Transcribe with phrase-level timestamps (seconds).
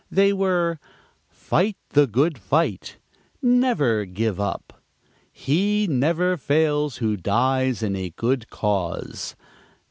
[0.09, 0.79] They were:
[1.29, 2.97] "Fight the good fight."
[3.39, 4.81] "Never give up."
[5.31, 9.35] "He never fails who dies in a good cause."